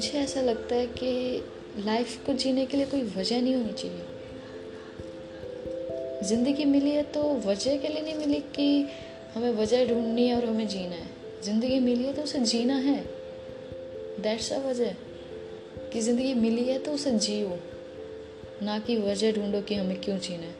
[0.00, 1.44] मुझे ऐसा लगता है कि
[1.78, 4.04] लाइफ को जीने के लिए कोई वजह नहीं होनी चाहिए।
[6.28, 8.86] ज़िंदगी मिली है तो वजह के लिए नहीं मिली कि
[9.34, 11.06] हमें वजह ढूंढनी है और हमें जीना है।
[11.44, 13.04] ज़िंदगी मिली है तो उसे जीना है।
[14.20, 14.94] दैट्स अ वजह।
[15.92, 17.58] कि ज़िंदगी मिली है तो उसे जियो।
[18.62, 20.54] ना कि वजह ढूंढो कि हमें क्यों जीना है।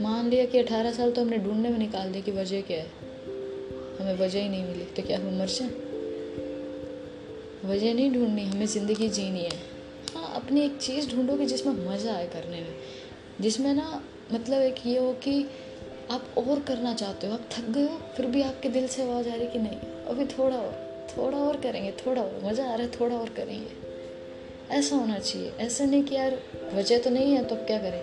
[0.00, 2.90] मान लिया कि अठारह साल तो हमने ढूँढने में निकाल दिया कि वजह क्या है।
[4.00, 5.85] हमें वजह ही नहीं मिली तो क्या हम मर जाए?
[7.68, 9.76] वजह नहीं ढूंढनी, हमें ज़िंदगी जीनी है।
[10.14, 12.74] हाँ अपनी एक चीज़ ढूंढोगे जिसमें मज़ा आए करने में।
[13.40, 14.02] जिसमें ना
[14.32, 15.46] मतलब एक ये हो कि
[16.10, 19.28] आप और करना चाहते हो, आप थक गए हो, फिर भी आपके दिल से आवाज़
[19.28, 22.86] आ रही कि नहीं, अभी थोड़ा और थोड़ा और करेंगे, थोड़ा और, मज़ा आ रहा
[22.86, 23.86] है, थोड़ा और करेंगे।
[24.70, 26.38] ऐसा होना चाहिए, ऐसा नहीं कि यार,
[26.74, 28.02] वजह तो नहीं है तो अब क्या करें?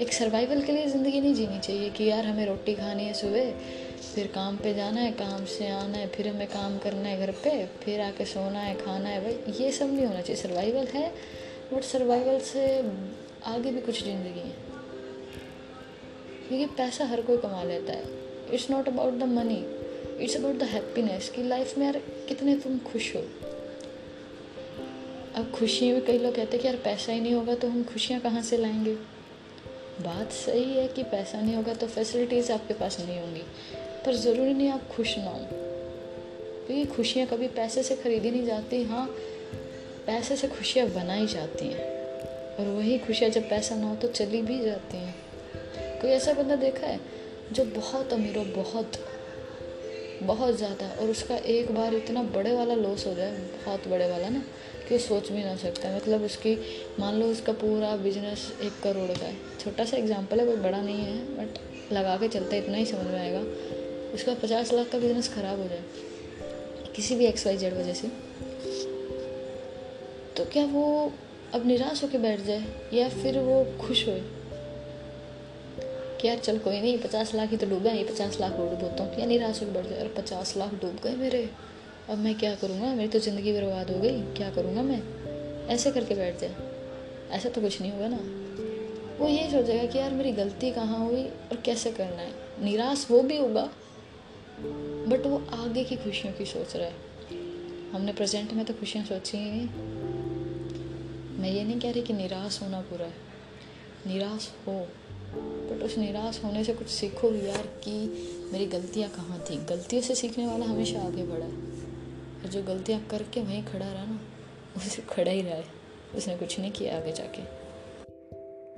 [0.00, 3.54] एक सर्वाइवल के लिए ज़िंदगी नहीं जीनी चाहिए कि यार हमें रोटी खानी है सुबह
[4.02, 7.30] फिर काम पे जाना है, काम से आना है, फिर हमें काम करना है घर
[7.30, 11.08] पे, फिर आके सोना है, खाना है भाई ये सब नहीं होना चाहिए। सर्वाइवल है
[11.72, 12.66] बट सर्वाइवल से
[13.44, 14.56] आगे भी कुछ ज़िंदगी है।
[16.48, 18.04] क्योंकि पैसा हर कोई कमा लेता है।
[18.52, 19.64] It's not about the money
[20.24, 23.20] it's about the happiness कि लाइफ में यार कितने तुम खुश हो।
[25.34, 27.84] अब खुशी में कई लोग कहते हैं कि यार पैसा ही नहीं होगा तो हम
[27.84, 28.94] खुशियाँ कहाँ से लाएँगे?
[30.00, 33.42] बात सही है कि पैसा नहीं होगा तो फैसिलिटीज़ आपके पास नहीं होंगी।
[34.06, 35.46] पर ज़रूरी नहीं आप खुश ना हो।
[36.66, 39.06] क्योंकि खुशियाँ कभी पैसे से ख़रीदी नहीं जाती हाँ
[40.06, 41.90] पैसे से खुशियाँ बनाई जाती हैं।
[42.58, 45.14] और वही खुशियाँ जब पैसा ना हो तो चली भी जाती हैं।
[46.00, 47.00] कोई ऐसा बंदा देखा है
[47.52, 48.92] जो बहुत अमीर हो बहुत
[50.22, 54.28] बहुत ज़्यादा, और उसका एक बार इतना बड़े वाला लॉस हो जाए, बहुत बड़े वाला
[54.28, 54.38] ना,
[54.88, 56.54] कि वो सोच भी ना सकता है। मतलब उसकी,
[57.00, 60.82] मान लो उसका पूरा बिज़नेस एक करोड़ का है। छोटा सा एग्जांपल है, कोई बड़ा
[60.82, 63.40] नहीं है बट लगा के चलता है, इतना ही समझ में आएगा।
[64.14, 65.82] उसका पचास लाख का बिज़नेस ख़राब हो जाए।
[66.96, 68.08] किसी भी एक्स वाई जेड वजह से।
[70.36, 71.12] तो क्या वो
[71.54, 72.64] अब निराश होकर बैठ जाए
[72.94, 74.22] या फिर वो खुश होए?
[76.20, 79.04] कि यार चल कोई नहीं, पचास लाख ही तो डूबे ये पचास लाख और डूबता
[79.04, 80.00] हूँ। या निराश होकर बैठ जाए?
[80.00, 81.50] और पचास लाख डूब गए मेरे।
[82.08, 82.94] अब मैं क्या करूँगा?
[82.94, 85.02] मेरी तो ज़िंदगी बर्बाद हो गई। क्या करूँगा मैं?
[85.66, 86.54] ऐसे करके बैठ जाए।
[87.30, 88.18] ऐसा तो कुछ नहीं होगा ना।
[89.18, 92.32] वो ये सोचेगा कि यार मेरी गलती कहाँ हुई और कैसे करना है?
[92.62, 93.70] निराश वो भी होगा।
[95.08, 96.94] बट वो आगे की खुशियों की सोच रहा है।
[97.90, 99.68] हमने प्रेजेंट में तो खुशियाँ सोची ही नहीं।
[101.38, 103.14] मैं ये नहीं कह रही कि निराश होना पूरा है।
[104.06, 104.88] निराश हो।
[105.34, 108.06] बट उस निराश होने से कुछ सीखो यार कि
[108.52, 109.56] मेरी गलतियाँ कहाँ थी?
[109.56, 111.52] गलतियों से सीखने वाला हमेशा आगे बढ़ा है।
[112.42, 114.20] और जो गलतियाँ करके वहीं खड़ा रहा ना,
[114.76, 115.64] उसे खड़ा ही रहा है।
[116.14, 117.42] उसने कुछ नहीं किया आगे जाके।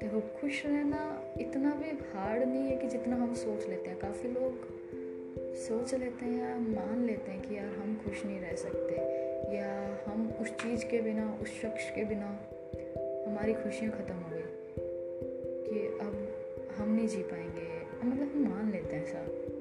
[0.01, 4.29] देखो, खुश रहना इतना भी हार्ड नहीं है कि जितना हम सोच लेते हैं। काफ़ी
[4.29, 4.84] लोग
[5.55, 8.95] सोच लेते हैं या मान लेते हैं कि यार हम खुश नहीं रह सकते,
[9.57, 12.27] या हम उस चीज़ के बिना, उस शख्स के बिना
[13.27, 14.43] हमारी खुशियाँ ख़त्म हो गई
[15.69, 16.29] कि अब
[16.77, 19.19] हम नहीं जी पाएँगे। मतलब हम मान लेते हैं ऐसा।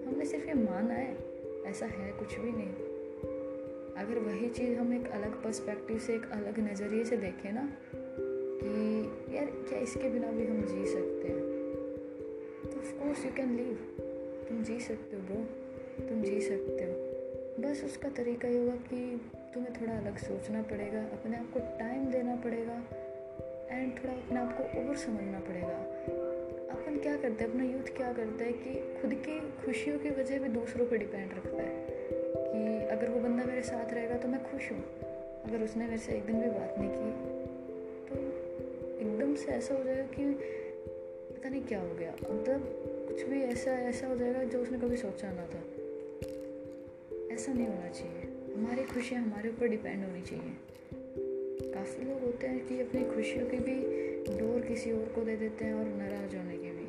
[0.09, 1.17] हमने सिर्फ़ ये माना है,
[1.65, 2.73] ऐसा है कुछ भी नहीं।
[3.93, 7.77] अगर वही चीज़ हम एक अलग पर्सपेक्टिव से, एक अलग नज़रिए से देखें ना,
[8.63, 11.41] कि यार क्या इसके बिना भी हम जी सकते हैं?
[12.71, 13.75] तो of course you can live
[14.49, 15.62] तुम जी सकते हो ब्रो
[15.99, 16.93] तुम जी सकते हो।
[17.59, 22.05] बस उसका तरीका ये होगा कि तुम्हें थोड़ा अलग सोचना पड़ेगा, अपने आप को टाइम
[22.05, 22.83] देना पड़ेगा
[23.71, 25.77] एंड थोड़ा अपने आप को और समझना पड़ेगा।
[26.73, 30.39] अपन क्या करते हैं, अपना यूथ क्या करता है कि खुद की खुशियों की वजह
[30.39, 31.85] भी दूसरों पर डिपेंड रखता है।
[32.45, 34.83] कि अगर वो बंदा मेरे साथ रहेगा तो मैं खुश हूँ।
[35.43, 37.11] अगर उसने मेरे से एक दिन भी बात नहीं की
[38.09, 38.15] तो
[39.01, 40.33] एकदम से ऐसा हो जाएगा कि
[41.33, 42.67] पता नहीं क्या हो गया। मतलब
[43.07, 45.63] कुछ भी ऐसा ऐसा हो जाएगा जो उसने कभी सोचा ना था।
[47.33, 48.21] ऐसा नहीं होना चाहिए।
[48.55, 50.53] हमारी खुशियाँ हमारे ऊपर डिपेंड होनी चाहिए।
[51.73, 53.75] काफ़ी लोग होते हैं कि अपनी खुशियों की भी
[54.39, 56.85] डोर किसी और को दे देते हैं और नाराज़ होने की भी।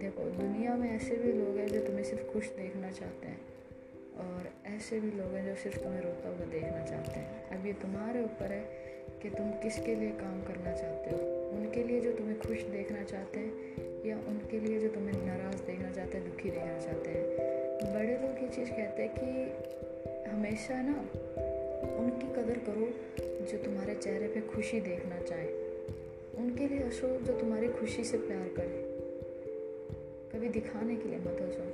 [0.00, 3.40] देखो, दुनिया में ऐसे भी लोग हैं जो तुम्हें सिर्फ़ खुश देखना चाहते हैं
[4.16, 7.72] और ऐसे भी लोग हैं जो सिर्फ़ तुम्हें रोता हुआ देखना चाहते हैं। अब ये
[7.72, 8.64] तुम्हारे ऊपर है
[9.22, 11.50] कि तुम किसके लिए काम करना चाहते हो?
[11.50, 13.54] उनके लिए जो तुम्हें खुश देखना चाहते हैं
[14.06, 17.47] या उनके लिए जो तुम्हें नाराज़ देखना चाहते हैं, दुखी देखना चाहते हैं?
[17.78, 20.94] बड़े लोग ये चीज़ कहते हैं कि हमेशा ना
[21.98, 22.86] उनकी कदर करो
[23.46, 25.48] जो तुम्हारे चेहरे पे खुशी देखना चाहे।
[26.38, 28.82] उनके लिए हंसो जो तुम्हारी खुशी से प्यार करे।
[30.32, 31.66] कभी दिखाने के लिए मत हंसो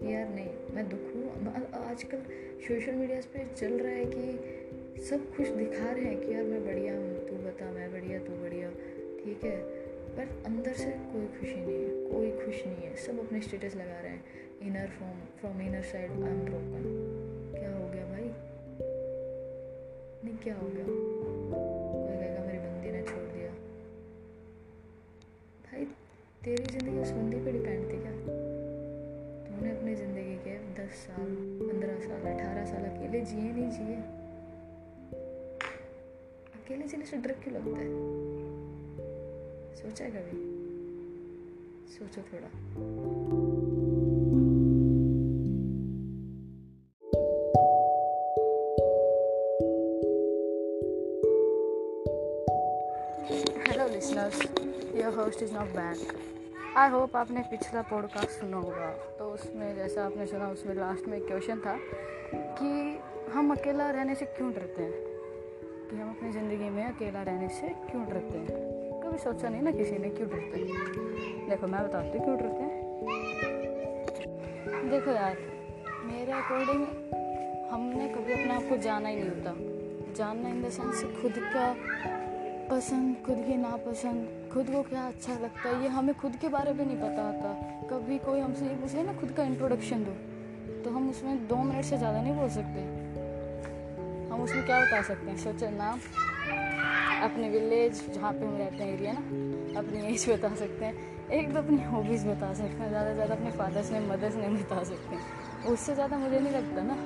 [0.00, 2.22] कि यार नहीं, मैं दुख हूँ। आजकल
[2.60, 6.64] सोशल मीडिया पे चल रहा है कि सब खुश दिखा रहे हैं कि यार मैं
[6.66, 8.70] बढ़िया हूँ, तू बता, मैं बढ़िया, तू बढ़िया।
[9.20, 9.56] ठीक है,
[10.16, 14.00] पर अंदर से कोई खुशी नहीं है, कोई खुश नहीं है। सब अपने स्टेटस लगा
[14.00, 16.84] रहे हैं। Inner from, from, inner side side i'm broken.
[17.60, 18.30] क्या हो गया भाई?
[20.24, 20.84] नहीं क्या हो गया?
[20.84, 23.50] कोई कहेगा मेरी बंदी ने छोड़ दिया।
[25.66, 25.84] भाई
[26.44, 28.12] तेरी ज़िंदगी उस बंदी पे डिपेंड थी क्या?
[29.46, 31.26] तूने अपनी ज़िंदगी के दस साल
[31.68, 33.96] पंद्रह साल अठारह साल अकेले जिए नहीं जिए?
[36.54, 38.20] अकेले जीने से डर क्यों लगता है?
[39.76, 40.60] सोचा कभी?
[41.88, 43.39] सोचो थोड़ा।
[55.30, 58.86] Host is not back I hope आपने पिछला पॉडकास्ट सुना होगा।
[59.18, 61.78] तो उसमें जैसा आपने सुना, उसमें लास्ट में एक क्वेश्चन था
[62.34, 62.98] कि
[63.32, 64.92] हम अकेला रहने से क्यों डरते हैं?
[65.90, 68.48] कि हम अपनी ज़िंदगी में अकेला रहने से क्यों डरते हैं?
[69.00, 71.48] कभी सोचा नहीं ना किसी ने क्यों डरते हैं?
[71.48, 72.80] देखो, मैं बताती हूँ क्यों डरते हैं।
[74.90, 75.38] देखो यार,
[76.04, 76.82] मेरे अकॉर्डिंग
[77.70, 79.54] हमने कभी अपने आप को जाना ही नहीं होता।
[80.14, 81.74] जानना इन द सेंस खुद का
[82.76, 85.82] पसंद, खुद की नापसंद। खुद को क्या अच्छा लगता है?
[85.82, 87.52] ये हमें खुद के बारे में नहीं पता होता
[87.90, 90.14] कभी कोई हमसे ये पूछे ना, खुद का इंट्रोडक्शन दो।
[90.84, 92.80] तो हम उसमें दो मिनट से ज़्यादा नहीं बोल सकते।
[94.32, 95.36] हम उसमें क्या बता सकते हैं?
[95.36, 96.00] सोचो नाम
[97.22, 99.20] अपने विलेज जहाँ पे हम रहते हैं एरिया ना,
[99.78, 103.34] अपनी एज बता सकते हैं। एक तो अपनी हॉबीज़ बता सकते हैं, ज़्यादा से ज़्यादा
[103.34, 106.96] अपने फादर्स ने मदर्स ने बता सकते हैं। उससे ज़्यादा मुझे नहीं लगता ना।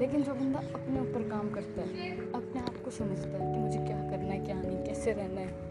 [0.00, 3.78] लेकिन जो बंदा अपने ऊपर काम करता है, अपने आप को समझता है कि मुझे
[3.78, 5.65] क्या करना है, क्या नहीं, कैसे रहना है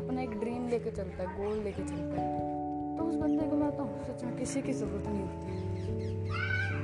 [0.00, 2.50] अपना एक ड्रीम लेके चलता है गोल लेके चलता है।
[2.96, 5.70] तो उस बंदे को मैं तो सच में किसी की ज़रूरत नहीं होती।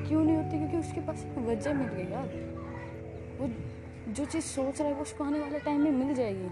[0.08, 0.58] क्यों नहीं होती?
[0.58, 2.26] क्योंकि उसके पास एक वजह मिल गई यार।
[3.40, 3.50] वो
[4.12, 6.48] जो चीज़ सोच रहा है, वो उसको आने वाले टाइम में मिल जाएगी।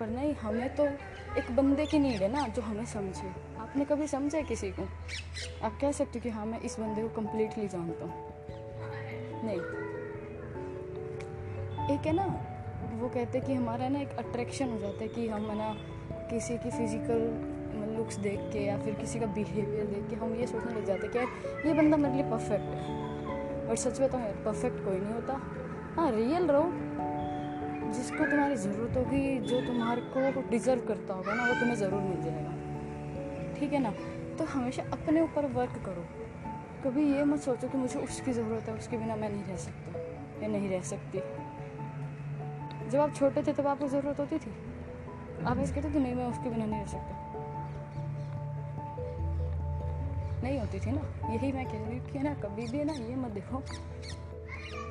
[0.00, 0.86] पर नहीं, हमें तो
[1.36, 4.82] एक बंदे की नीड है ना, जो हमें समझे। आपने कभी समझा है किसी को?
[5.62, 8.32] आप कह सकते हो कि हाँ मैं इस बंदे को कम्प्लीटली जानता हूँ।
[9.44, 9.60] नहीं।
[11.98, 12.52] एक है ना
[12.96, 15.74] वो कहते हैं कि हमारा ना एक अट्रैक्शन हो जाता है कि हम है ना
[16.30, 20.46] किसी की फ़िज़िकल लुक्स देख के या फिर किसी का बिहेवियर देख के हम ये
[20.46, 21.26] सोचने लग जाते हैं
[21.62, 25.40] कि ये बंदा मेरे लिए परफेक्ट है। और सच बताऊँ यार परफेक्ट कोई नहीं होता।
[25.96, 26.72] हाँ रियल रहो।
[27.92, 32.22] जिसको तुम्हारी ज़रूरत होगी, जो तुम्हारे को डिज़र्व करता होगा ना, वो तुम्हें ज़रूर मिल
[32.22, 33.90] जाएगा। ठीक है ना?
[34.38, 36.04] तो हमेशा अपने ऊपर वर्क करो।
[36.84, 39.98] कभी ये मत सोचो कि मुझे उसकी ज़रूरत है, उसके बिना मैं नहीं रह सकता,
[40.42, 41.18] या नहीं रह सकती।
[42.90, 44.54] जब आप छोटे थे तब आपको ज़रूरत होती थी?
[45.46, 47.22] आप ऐसे कहते थे नहीं मैं उसके बिना नहीं रह सकता।
[50.42, 51.32] नहीं होती थी ना?
[51.32, 53.62] यही मैं कह रही कि ना, कभी भी ना ये मत देखो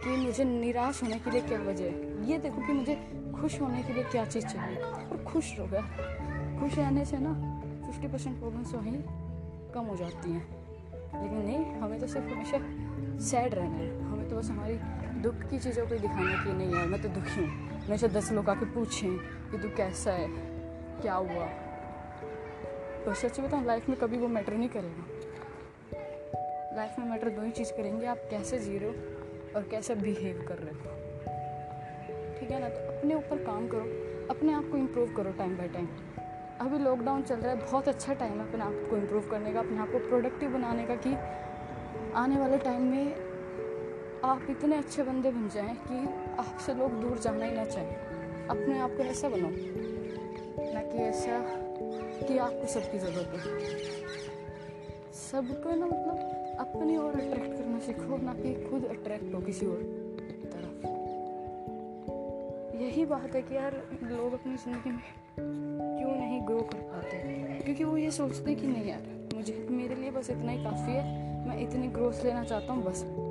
[0.03, 2.95] कि मुझे निराश होने के लिए क्या वजह है। ये देखो कि मुझे
[3.42, 7.62] खुश होने के लिए क्या चीज़ चाहिए। और खुश रहो यार। खुश रहने से ना
[7.88, 8.98] फिफ्टी परसेंट प्रॉब्लम्स वहीं
[9.74, 10.65] कम हो जाती हैं।
[11.24, 12.57] लेकिन नहीं, हमें तो सिर्फ़ हमेशा
[13.25, 14.74] सैड रहना है। हमें तो बस हमारी
[15.21, 18.50] दुख की चीज़ों को दिखाना कि नहीं यार, मैं तो दुखी हूँ। हमेशा दस लोग
[18.50, 19.18] आके पूछें
[19.52, 20.28] कि तू कैसा है,
[21.02, 21.46] क्या हुआ?
[23.06, 25.04] तो सच बताऊँ लाइफ में कभी वो मैटर नहीं करेगा।
[26.76, 28.96] लाइफ में मैटर दो ही चीज़ करेंगे, आप कैसे जी रहे हो
[29.56, 32.70] और कैसे बिहेव कर रहे हो। ठीक है ना?
[32.70, 33.86] तो अपने ऊपर काम करो,
[34.30, 35.88] अपने आप को इम्प्रूव करो टाइम बाय टाइम
[36.62, 39.60] अभी लॉकडाउन चल रहा है, बहुत अच्छा टाइम है अपने आप को इम्प्रूव करने का,
[39.60, 41.16] अपने आप को प्रोडक्टिव बनाने का कि
[42.16, 43.25] आने वाले टाइम में
[44.25, 45.98] आप इतने अच्छे बंदे बन जाएँ कि
[46.39, 47.96] आपसे लोग दूर जाना ही ना चाहें
[48.48, 49.50] अपने आप को ऐसा बनो
[50.74, 51.39] ना कि ऐसा
[52.27, 53.38] कि आपको सबकी ज़रूरत हो।
[55.13, 56.17] सबको ना मतलब
[56.60, 59.77] अपनी ओर अट्रैक्ट करना सीखो, ना कि खुद अट्रैक्ट हो किसी और
[60.46, 60.88] तरफ़।
[62.82, 65.01] यही बात है कि यार लोग अपनी ज़िंदगी में
[66.00, 67.17] क्यों नहीं ग्रो कर पाते?
[67.63, 71.25] क्योंकि वो ये सोचते कि नहीं यार, मुझे, मेरे लिए बस इतना ही काफ़ी है।
[71.48, 73.25] मैं इतनी ग्रोथ लेना चाहता हूँ, बस।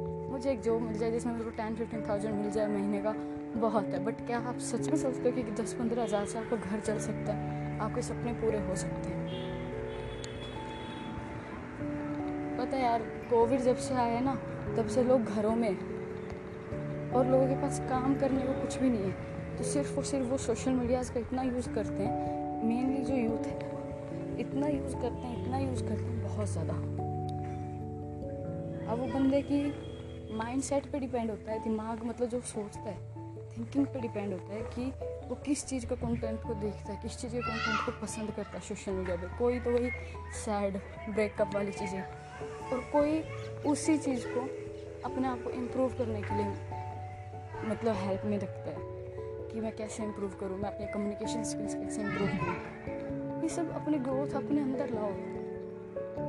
[0.45, 3.13] मुझे एक जॉब मिल जाए जिसमें मेरे को टेन फिफ्टीन थाउज़ेंड मिल जाए महीने का,
[3.61, 6.57] बहुत है। बट क्या आप सच में सोचते हो कि दस, पंद्रह हज़ार से आपका
[6.57, 7.79] घर चल सकता है?
[7.79, 9.25] आपके सपने पूरे हो सकते हैं।
[12.59, 14.35] पता है यार कोविड जब से आया है ना,
[14.77, 15.69] तब से लोग घरों में
[17.13, 20.29] और लोगों के पास काम करने को कुछ भी नहीं है। तो सिर्फ़ और सिर्फ़
[20.29, 23.59] वो सोशल मीडियाज़ का इतना यूज़ करते हैं। मेनली जो यूथ है,
[24.41, 26.75] इतना यूज़ करते हैं, इतना यूज़ करते हैं, बहुत ज़्यादा।
[28.93, 29.94] अब वो बंदे की
[30.35, 32.97] माइंड सेट पर डिपेंड होता है, दिमाग मतलब जो सोचता है
[33.57, 34.85] थिंकिंग पे डिपेंड होता है कि
[35.29, 38.51] वो किस चीज़ का कंटेंट को देखता है, किस चीज़ के कंटेंट को पसंद करता
[38.51, 39.91] है सोशल मीडिया पे। कोई तो वही
[40.37, 40.79] सैड
[41.11, 43.23] ब्रेकअप वाली चीज़ें और कोई
[43.67, 44.41] उसी चीज़ को
[45.05, 48.93] अपने आप को इम्प्रूव करने के लिए मतलब हेल्प में रखता है
[49.53, 53.99] कि मैं कैसे इम्प्रूव करूँ, मैं अपने कम्युनिकेशन स्किल्स कैसे इम्प्रूव करूँ। ये सब अपने
[54.01, 55.13] ग्रोथ अपने अंदर लाओ।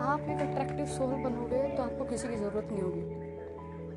[0.03, 3.14] आप एक अट्रैक्टिव सोल बनोगे तो आपको किसी की ज़रूरत नहीं होगी।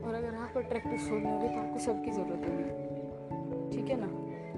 [0.05, 4.09] और अगर आप अट्रैक्टिव सोल में होगी तो आपको सबकी ज़रूरत होगी। ठीक है ना?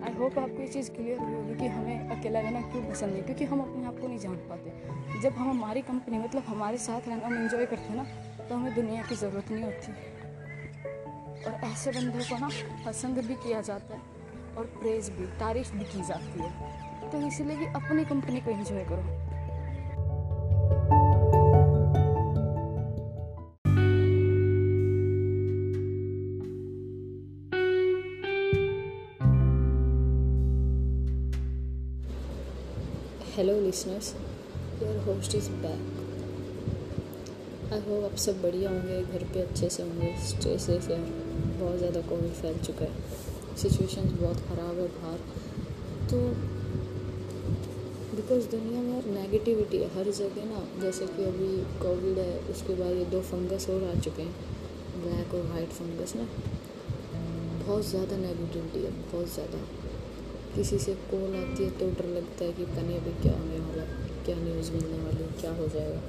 [0.06, 3.22] आई होप आपको ये चीज़ क्लियर हुई होगी कि हमें अकेला रहना क्यों पसंद है,
[3.22, 7.08] क्योंकि हम अपने आप को नहीं जान पाते। जब हम हमारी कंपनी मतलब हमारे साथ
[7.08, 8.04] रहना, हम इन्जॉय करते हैं ना
[8.48, 9.92] तो हमें दुनिया की ज़रूरत नहीं होती।
[11.44, 12.48] और ऐसे बंदों को ना
[12.86, 14.00] पसंद भी किया जाता है
[14.58, 18.84] और प्रेज भी, तारीफ़ भी की जाती है। तो इसलिए कि अपनी कंपनी को इन्जॉय
[18.84, 19.19] करो।
[33.70, 34.14] Listeners
[34.82, 35.98] your host is back
[37.72, 41.04] I hope आप सब बढ़िया होंगे, घर पे अच्छे से होंगे स्टे सेफ़ यार
[41.60, 45.18] बहुत ज़्यादा कोविड फैल चुका है सिचुएशन बहुत ख़राब है बाहर।
[46.10, 46.18] तो
[48.16, 51.50] बिकॉज़ दुनिया में नेगेटिविटी है हर जगह ना, जैसे कि अभी
[51.82, 56.16] कोविड है, उसके बाद ये दो फंगस और आ चुके हैं ब्लैक और वाइट फंगस
[56.16, 56.26] ना।
[57.60, 59.58] बहुत ज़्यादा नेगेटिविटी है, बहुत ज़्यादा।
[60.54, 63.84] किसी से कॉल आती है तो डर लगता है कि पता अभी क्या होने वाला
[64.24, 66.00] क्या न्यूज़ मिलने वाली क्या हो जाएगा।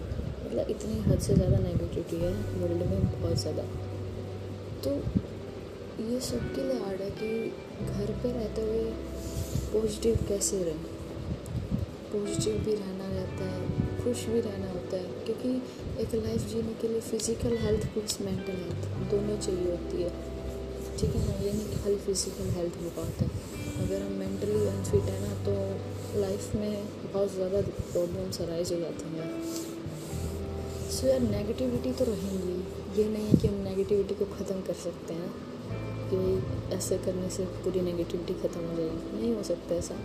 [0.45, 2.31] मतलब इतनी हद से ज़्यादा नेगेटिविटी है
[2.61, 3.63] वर्ल्ड में बहुत ज़्यादा।
[4.83, 4.95] तो
[6.03, 7.29] ये सबके लिए हार्ड है कि
[7.85, 8.83] घर पे रहते हुए
[9.73, 10.83] पॉजिटिव कैसे रहें?
[12.13, 13.61] पॉजिटिव भी रहना रहता है,
[14.03, 15.49] खुश भी रहना होता है, क्योंकि
[16.03, 20.09] एक लाइफ जीने के लिए physical health plus mental health दोनों चाहिए होती है।
[20.97, 25.19] ठीक है ना ये नहीं खाली फ़िज़िकल हेल्थ पाता है। अगर हम मेंटली अनफिट हैं
[25.21, 25.53] ना तो
[26.21, 29.29] लाइफ में बहुत ज़्यादा प्रॉब्लम्स अराइज हो जाती हैं
[30.91, 32.57] सो यार नेगेटिविटी तो रहेंगी।
[32.95, 35.29] ये नहीं है कि हम नेगेटिविटी को ख़त्म कर सकते हैं,
[36.09, 39.95] कि ऐसे करने से पूरी नेगेटिविटी ख़त्म हो जाएगी। नहीं हो सकता ऐसा।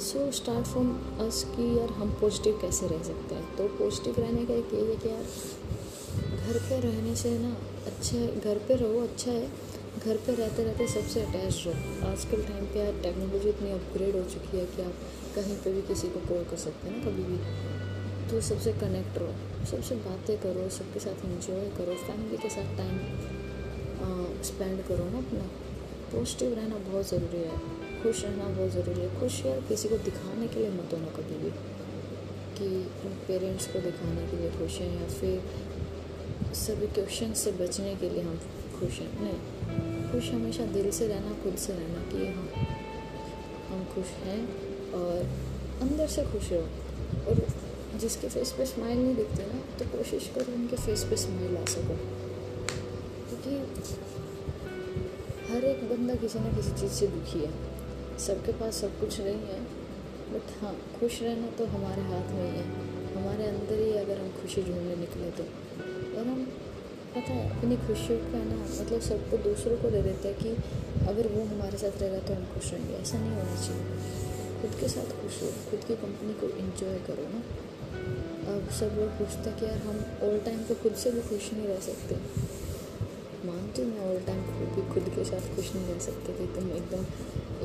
[0.00, 3.56] सो स्टार्ट फ्रॉम अस कि यार हम पॉजिटिव कैसे रह सकते हैं?
[3.56, 5.24] तो पॉजिटिव रहने का एक यही है कि यार,
[6.36, 9.46] घर पे रहने से ना अच्छा है घर पे रहो अच्छा है।
[10.04, 14.22] घर पे रहते रहते सबसे अटैच रहो। आजकल टाइम पे यार टेक्नोलॉजी इतनी अपग्रेड हो
[14.22, 14.94] चुकी है कि आप
[15.34, 17.38] कहीं पे भी किसी को कॉल कर सकते हैं ना कभी भी।
[18.30, 22.98] तो सबसे कनेक्ट रहो। सबसे बातें करो, सबके साथ इंजॉय करो फैमिली के साथ टाइम
[24.42, 25.50] स्पेंड करो ना अपना।
[26.12, 27.58] पॉजिटिव रहना बहुत ज़रूरी है।
[28.02, 31.44] खुश रहना बहुत ज़रूरी है। खुश यार किसी को दिखाने के लिए मत होना कभी
[31.44, 31.50] भी।
[32.58, 32.90] कि
[33.28, 35.42] पेरेंट्स को दिखाने के लिए खुश हैं या फिर
[36.54, 38.40] सभी क्वेश्चन से बचने के लिए हम
[38.80, 39.57] खुश हैं। नहीं।
[40.12, 42.66] खुश, हमेशा दिल से रहना, खुद से रहना कि हाँ
[43.70, 44.40] हम खुश हैं
[44.92, 45.16] और
[45.82, 47.46] अंदर से खुश रहो। और
[47.98, 51.64] जिसके फेस पे स्माइल नहीं दिखते ना तो कोशिश करो उनके फेस पे स्माइल आ
[51.64, 51.96] सको।
[53.28, 53.52] क्योंकि
[55.52, 57.52] हर एक बंदा किसी ना किसी चीज़ से दुखी है।
[58.18, 59.60] सबके पास सब कुछ नहीं है
[60.32, 62.64] बट हाँ खुश रहना तो हमारे हाथ में ही है।
[63.14, 65.44] हमारे अंदर ही अगर हम खुशी ढूँढने निकले तो।
[67.18, 70.50] पता है अपनी खुशियों का ना मतलब सबको दूसरों को दे देते हैं कि
[71.08, 74.88] अगर वो हमारे साथ रहेगा तो हम खुश रहेंगे। ऐसा नहीं होना चाहिए। खुद के
[74.88, 77.40] साथ खुश हो खुद की कंपनी को इन्जॉय करो ना।
[78.52, 81.52] अब सब लोग पूछते हैं कि यार, हम ऑल टाइम तो खुद से भी खुश
[81.52, 82.14] नहीं रह सकते।
[83.46, 86.46] मानती हूँ मैं ऑल टाइम खुद भी खुद के साथ खुश नहीं रह सकते कि
[86.54, 87.04] तुम एकदम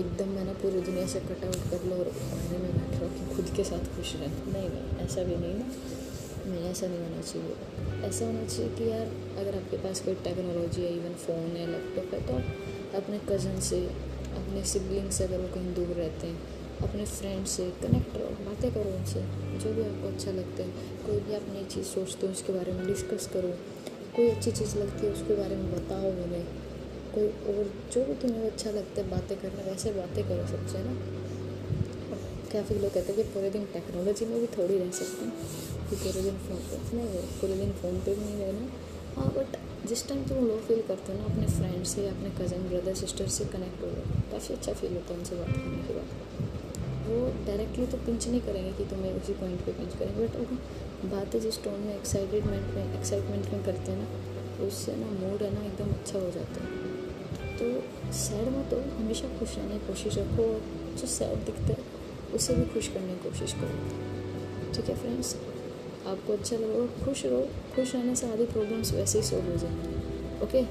[0.01, 3.09] एकदम मैं ना पूरी दुनिया से कट आउट कर लो और खाने में बैठ रहो
[3.17, 5.67] कि खुद के साथ खुश रहें। नहीं नहीं, ऐसा भी नहीं ना
[6.47, 9.05] नहीं, ऐसा नहीं होना चाहिए। ऐसा होना चाहिए कि यार,
[9.37, 13.59] अगर आपके पास कोई टेक्नोलॉजी है इवन फ़ोन है लैपटॉप है तो आप अपने कज़न
[13.59, 13.85] से,
[14.35, 16.41] अपने सिबलिंग से अगर वो कहीं दूर रहते हैं,
[16.81, 19.21] अपने फ्रेंड से कनेक्ट रहो, बातें करो उनसे,
[19.59, 20.69] जो भी आपको अच्छा लगता है।
[21.05, 23.49] कोई भी आप नई चीज़ सोचते हो, उसके बारे में डिस्कस करो।
[24.15, 26.45] कोई अच्छी चीज़ लगती है, उसके बारे में बताओ उन्हें।
[27.15, 30.97] कोई और जो भी तुम्हें अच्छा लगता है, बातें करना, वैसे बातें करो सबसे ना?
[32.53, 35.33] काफ़ी लोग कहते हैं कि पूरे दिन टेक्नोलॉजी में भी थोड़ी रह सकते हैं।
[35.89, 38.65] कि पूरे दिन फ़ोन नहीं पूरे दिन फ़ोन पे भी नहीं रहना
[39.15, 42.67] हाँ बट जिस टाइम तुम लो फील करते हो ना, अपने फ्रेंड से अपने कज़न
[42.69, 45.93] ब्रदर सिस्टर से कनेक्ट हो जाओ काफ़ी अच्छा फील होता है उनसे बात करने के
[45.93, 46.07] बाद।
[47.07, 51.09] वो डायरेक्टली तो पिंच नहीं करेंगे कि तुम्हें उसी पॉइंट पे पिंच करेंगे बट वो
[51.09, 55.53] बातें जिस टोन में एक्साइटेडमेंट में एक्साइटमेंट में करते हैं ना, उससे ना मूड है
[55.53, 56.91] ना एकदम अच्छा हो जाता है।
[57.57, 57.65] तो
[58.13, 60.61] सैड मत हो, हमेशा खुश रहने की कोशिश रखो, और
[61.01, 61.77] जो सैड दिखता है,
[62.35, 65.35] उसे भी खुश करने की कोशिश करो। ठीक है फ्रेंड्स
[66.11, 67.41] आपको अच्छा लगे खुश रहो,
[67.75, 70.63] खुश रहने से आधी प्रॉब्लम्स वैसे ही सॉल्व हो जाएँगे। ओके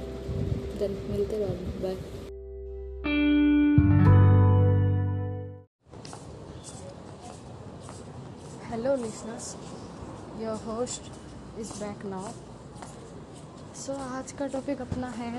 [0.79, 1.83] देन मिलते बाद में.
[1.83, 1.97] Bye
[8.71, 9.55] hello listeners
[10.43, 11.11] your host
[11.61, 12.33] is back now
[13.83, 15.31] so आज का टॉपिक अपना है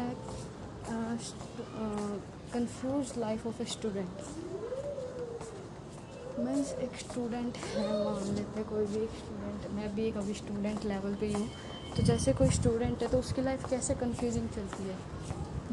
[2.53, 4.13] confuse life of a student
[6.39, 9.05] means एक स्टूडेंट है, मान लेते कोई भी
[9.43, 11.47] स्टूडेंट मैं भी एक अभी स्टूडेंट लेवल पे हूँ
[11.95, 14.95] तो जैसे कोई स्टूडेंट है तो उसकी लाइफ कैसे कन्फ्यूजिंग चलती है?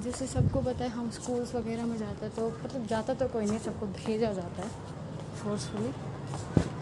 [0.03, 3.47] जैसे सबको पता है, हम स्कूल्स वगैरह में जाते हैं तो मतलब जाता तो कोई
[3.47, 4.71] नहीं, सबको भेजा जाता है
[5.43, 5.93] फोर्सफुली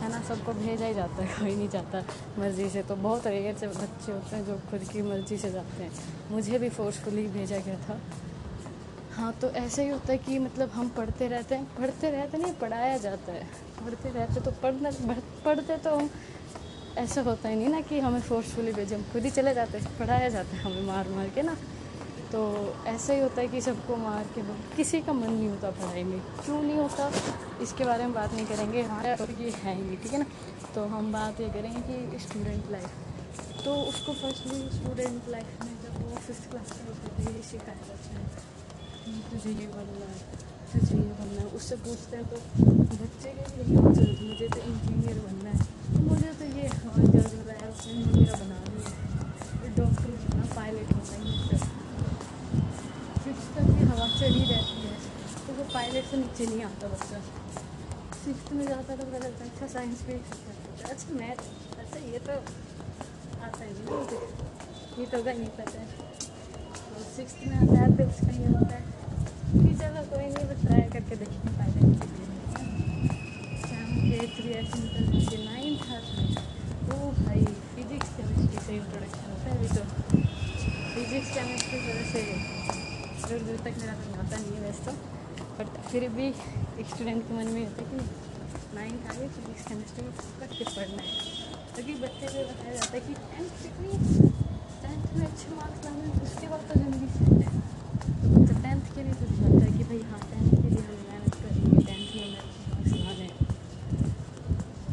[0.00, 0.21] है ना?
[0.23, 2.02] सबको भेजा ही जाता है, कोई नहीं जाता
[2.38, 5.83] मर्ज़ी से। तो बहुत रेयर से बच्चे होते हैं जो खुद की मर्ज़ी से जाते
[5.83, 5.90] हैं।
[6.30, 8.00] मुझे भी फोर्सफुली भेजा गया था।
[9.16, 12.52] हाँ तो ऐसे ही होता है कि मतलब हम पढ़ते रहते हैं, पढ़ते रहते नहीं,
[12.54, 13.47] पढ़ाया जाता है।
[13.85, 14.90] पढ़ते रहते तो पढ़ना,
[15.45, 16.11] पढ़ते तो हम
[16.97, 19.99] ऐसा होता ही नहीं ना कि हमें फोर्सफुली भेजे हम खुद ही चले जाते हैं,
[19.99, 21.57] पढ़ाया जाता है हमें मार मार के ना।
[22.33, 22.40] तो
[22.87, 24.42] ऐसा ही होता है कि सबको मार के
[24.76, 27.11] किसी का मन नहीं होता पढ़ाई में, क्यों नहीं होता?
[27.62, 30.26] इसके बारे में बात नहीं करेंगे हमारा तो ये है ही ठीक है ना?
[30.75, 31.80] तो हम बात ये करेंगे
[32.11, 32.90] कि स्टूडेंट लाइफ
[33.64, 38.09] तो उसको फर्स्टली स्टूडेंट लाइफ में जब वो फिफ्थ क्लास में होते ये सिखाया जाता
[38.14, 38.23] है
[39.30, 40.21] तुझे ये बनना है,
[40.73, 42.37] तुझे ये बनना है। उससे पूछते हैं तो
[42.95, 47.68] बच्चे के लिए मुझे तो इंजीनियर बनना है। मुझे तो ये हवा जो रहा है
[47.71, 51.76] उसने इंजीनियर बना दिया डॉक्टर बनना पायलट बनना ये सब
[53.25, 54.97] सिक्स तक की हवा चढ़ी रहती है
[55.47, 57.21] तो वो पायलट से नीचे नहीं आता बच्चा
[58.18, 60.14] सिक्स में जाता तो पता लगता अच्छा साइंस भी
[60.90, 61.42] अच्छा मैथ
[61.78, 64.21] अच्छा ये तो आता है नहीं
[64.99, 65.87] ये तो होगा नहीं पता है
[66.78, 68.83] तो सिक्स में आता है तो उसका ये होता है
[69.50, 72.28] कि चलो कोई नहीं बस ट्राई करके देखिए पायलट के लिए
[74.28, 75.97] थ्री ऐसे निकल जाती नाइन्थ था
[76.88, 79.83] वो भाई फिजिक्स केमिस्ट्री से इंट्रोडक्शन होता है अभी तो
[80.95, 82.21] फिजिक्स केमिस्ट्री वजह से
[83.29, 84.93] दूर दूर तक मेरा तो आता नहीं है वैसे तो।
[85.59, 87.99] बट फिर भी एक स्टूडेंट के मन में होता है कि
[88.77, 91.13] नाइन्थ आगे फिजिक्स केमिस्ट्री में कट के पढ़ना है।
[91.75, 93.91] क्योंकि तो बच्चे को बताया जाता है कि टेंथ कितनी
[94.83, 97.43] टेंथ में अच्छे मार्क्स लाने उसके बाद तो ज़िंदगी सेट
[98.49, 101.35] तो टेंथ के लिए तो चाहता है कि भाई हाँ टेंथ के लिए हम मेहनत
[101.43, 103.29] करेंगे टेंथ में हमें अच्छे मार्क्स लाने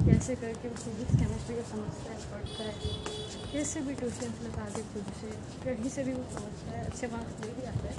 [0.08, 3.25] कैसे करके फिजिक्स केमिस्ट्री को समझता है, पढ़ता है।
[3.55, 5.27] कैसे भी ट्यूशन लगा के खुद से।
[5.63, 7.93] कहीं से भी वो समझता है, अच्छे मार्क्स ले भी आता है।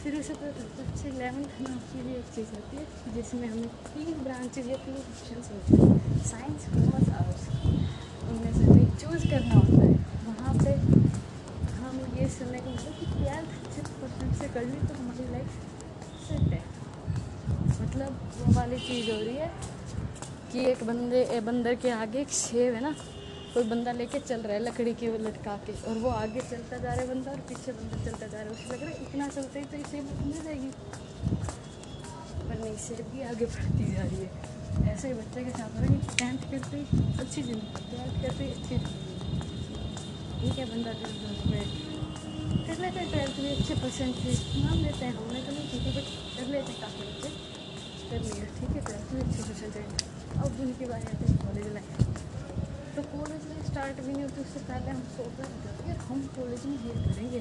[0.00, 3.46] फिर उसे पता चलता है अच्छे इलेवंथ नाम की भी एक चीज़ होती है, जिसमें
[3.48, 9.28] हमें तीन ब्रांचेज या तीन ऑप्शन होते हैं। साइंस कॉमर्स आर्ट्स उनमें से हमें चूज़
[9.30, 9.92] करना होता है,
[10.26, 10.74] वहाँ पे
[11.76, 15.50] हम ये सुनने का मतलब कि ट्वेल्थ अच्छे परसेंट से कर ली तो हमारी लाइफ
[16.26, 16.62] सेट है।
[17.80, 19.50] मतलब वो वाली चीज़ हो रही है
[20.52, 22.94] कि एक बंदे बंदर के आगे एक सेब है ना।
[23.54, 26.92] कोई बंदा लेके चल रहा है लकड़ी की लटका के, और वो आगे चलता जा
[26.92, 29.28] रहा है बंदा और पीछे बंदा चलता जा रहा है। उसे लग रहा है इतना
[29.30, 30.70] चलते ही तो इसे मिल जाएगी।
[32.46, 34.30] पर नहीं सेब भी आगे बढ़ती जा रही है।
[34.92, 36.84] ऐसे ही बच्चे के साथ हो है टेंथ करते ही
[37.20, 38.76] अच्छी ज़िंदगी, ट्वेल्थ करते ही अच्छी
[40.40, 41.64] ठीक है बंदा ट्वेल्थ में
[42.66, 46.06] कर लेते हैं ट्वेल्थ में अच्छे परसेंटेज मान लेते हैं, हमने तो नहीं की बट
[46.36, 47.30] कर लेते हैं काफ़ी बच्चे
[48.10, 49.88] कर लिए ठीक है, ट्वेल्थ में अच्छे परसेंटेज
[50.38, 52.29] अब उनकी आती है कॉलेज लाइफ
[53.00, 56.64] तो कॉलेज में स्टार्ट भी नहीं होती, उससे पहले हम सोच रहे थे हम कॉलेज
[56.66, 57.38] में ये करेंगे,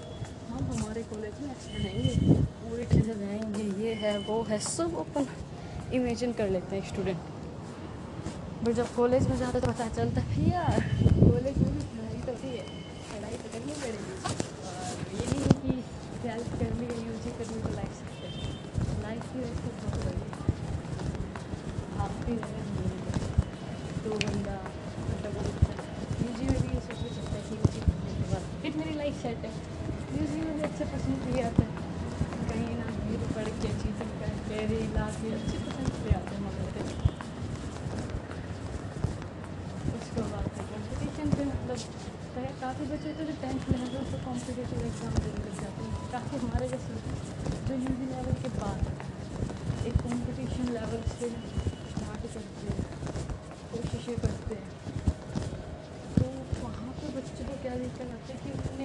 [0.49, 2.13] हम हमारे कॉलेज में ऐसे रहेंगे,
[2.59, 5.27] पूरी चीज़ें रहेंगे, ये है, वो है, सब अपन
[5.93, 7.19] इमेजिन कर लेते हैं स्टूडेंट
[8.63, 12.31] बट जब कॉलेज में जाते तो पता चलता है यार कॉलेज में भी पढ़ाई तो
[12.31, 12.63] होती है,
[13.11, 14.15] पढ़ाई तो करनी पड़ेगी।
[14.69, 15.73] और ये नहीं है कि
[16.21, 17.93] ट्वेल्थ करनी है या यूजी करनी तो लाइफ
[19.03, 20.27] लाइफ की वैसे बहुत बड़ी।
[22.25, 22.35] भी
[24.03, 24.57] तो बंदा
[28.99, 29.51] लाइफ सेट है।
[30.09, 31.73] म्यूज़िक में भी अच्छे पसंद भी आते हैं।
[32.49, 36.41] कहीं ना कहीं तो पढ़ के चीज़ें करके रील आती अच्छे पसंद भी आते हैं
[36.43, 36.73] मगर
[39.99, 41.79] उसके बाद कॉम्पिटिशन पे मतलब
[42.61, 46.65] काफ़ी बच्चे तो जो टेंथ लेवल पर कॉम्पिटेटिव एग्ज़ाम देने लग जाते हैं। काफ़ी हमारे
[46.69, 46.91] जैसे
[47.67, 48.79] जो यू लेवल के बाद
[49.87, 52.98] एक कॉम्पिटिशन लेवल से स्टार्ट करते हैं
[57.79, 58.78] Bisa gak?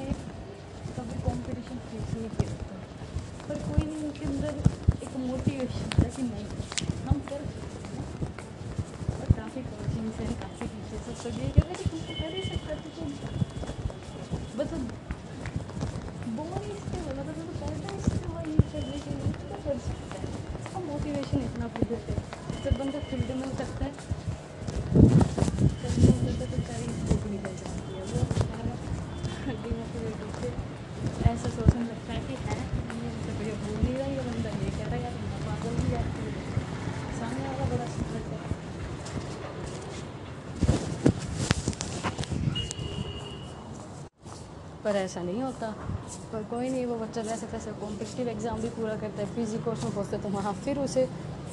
[44.94, 45.68] पर ऐसा नहीं होता।
[46.32, 49.84] पर कोई नहीं, वो बच्चा जैसे तैसे कॉम्पिटिटिव एग्ज़ाम भी पूरा करता है पीजी कोर्स
[49.84, 51.02] में पहुँचता तो वहाँ फिर उसे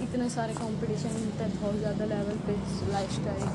[0.02, 2.54] इतने सारे कॉम्पिटिशन मिलता है, बहुत ज़्यादा लेवल पे
[2.92, 3.48] लाइफ स्टाइल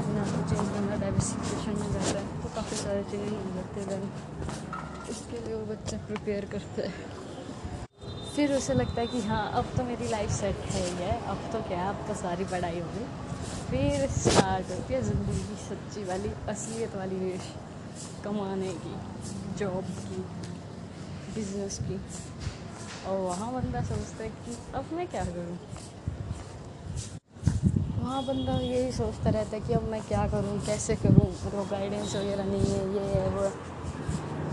[0.00, 3.86] अपने आप को चेंज करना डाइवर्सिफिकेशन में जाता है तो काफ़ी सारे चेंज हो जाते
[3.92, 4.02] हैं।
[5.10, 6.92] उसके लिए वो बच्चा प्रिपेयर करता है।
[8.34, 11.48] फिर उसे लगता है कि हाँ अब तो मेरी लाइफ सेट है ही है, अब
[11.52, 13.06] तो क्या, अब तो सारी पढ़ाई होगी।
[13.70, 17.48] फिर स्टार्ट होती है ज़िंदगी सच्ची वाली, असलियत वाली रेश
[18.24, 18.94] कमाने की
[19.58, 20.22] जॉब की
[21.34, 22.00] बिज़नेस की।
[23.08, 25.58] और वहाँ बंदा सोचता है कि अब मैं क्या करूँ?
[27.98, 31.26] वहाँ बंदा यही सोचता रहता है कि अब मैं क्या करूँ, कैसे करूँ?
[31.54, 33.50] वो गाइडेंस वगैरह नहीं है, ये है, वो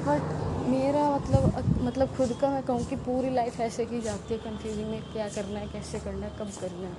[0.07, 4.39] बट मेरा मतलब मतलब खुद का मैं कहूँ कि पूरी लाइफ ऐसे की जाती है
[4.39, 6.95] कन्फ्यूजिंग में क्या करना है, कैसे करना है, कब करना है।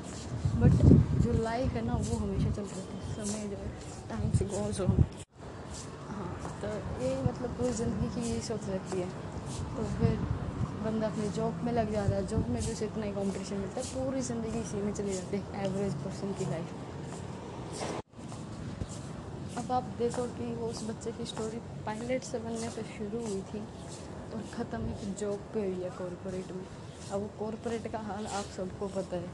[0.60, 3.70] बट जो लाइफ है ना, वो हमेशा चल रही है। समय जो है
[4.10, 4.96] टाइम से गोज हाँ
[6.66, 9.08] तो ये मतलब पूरी ज़िंदगी की यही सोच रहती है।
[9.74, 10.16] तो फिर
[10.84, 13.56] बंदा अपनी जॉब में लग जा रहा है। जॉब में भी उसे इतना ही कॉम्पिटिशन
[13.56, 16.68] मिलता है। पूरी ज़िंदगी इसी में चली जाती है एवरेज पर्सन की लाइफ
[19.58, 23.40] अब आप देखो कि वो उस बच्चे की स्टोरी पायलट से बनने पे शुरू हुई
[23.52, 23.60] थी
[24.34, 26.66] और ख़त्म एक जॉब पे हुई है कॉरपोरेट में।
[27.12, 29.30] अब वो कॉरपोरेट का हाल आप सबको पता है।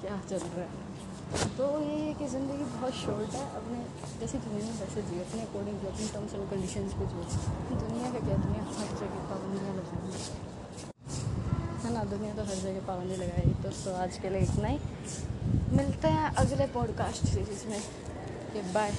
[0.00, 0.89] क्या चल रहा है?
[1.30, 3.78] तो ये है कि ज़िंदगी बहुत शॉर्ट है अपने
[4.20, 7.22] जैसे में वैसे जी अपने अकॉर्डिंग जो अपनी टर्म्स एंड कंडीशन पे जो
[7.80, 10.12] दुनिया का क्या दुनिया हर जगह पाबंदियाँ लगाएँगी
[11.84, 14.78] है। ना दुनिया तो हर जगह पाबंदी लगाएगी तो, सो आज के लिए इतना ही।
[15.76, 17.80] मिलते हैं अगले पॉडकास्ट सीरीज़ में।
[18.52, 18.90] कि बाय